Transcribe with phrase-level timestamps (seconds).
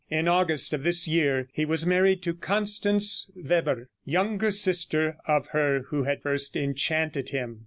[0.09, 5.81] In August of this year he was married to Constance Weber, younger sister of her
[5.89, 7.59] who had first enchanted him.